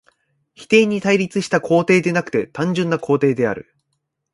[0.55, 3.75] 否定に対立した肯定でなくて単純な肯定である。